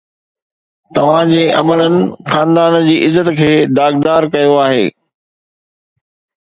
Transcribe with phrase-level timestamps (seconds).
[0.95, 1.97] توهان جي عملن
[2.31, 4.85] خاندان جي عزت کي داغدار ڪيو آهي